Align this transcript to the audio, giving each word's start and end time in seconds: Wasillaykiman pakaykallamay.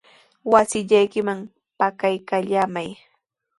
Wasillaykiman 0.51 1.39
pakaykallamay. 1.77 2.89